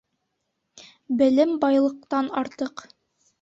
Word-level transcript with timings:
Белем 1.19 1.51
байлыхтан 1.65 2.31
артыҡ. 2.43 2.85